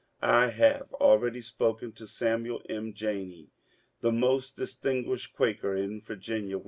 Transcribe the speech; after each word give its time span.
I 0.23 0.47
have 0.47 0.91
already 0.93 1.41
spoken 1.41 1.89
of 1.89 2.09
Samuel 2.09 2.63
M. 2.67 2.91
Janney, 2.95 3.49
the 3.99 4.11
most 4.11 4.57
dis 4.57 4.73
tinguished 4.75 5.33
Quaker 5.33 5.75
in 5.75 6.01
Virginia. 6.01 6.59